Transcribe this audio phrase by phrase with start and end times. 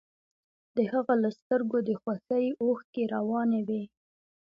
[0.75, 3.83] د هغه له سترګو د خوښۍ اوښکې روانې وې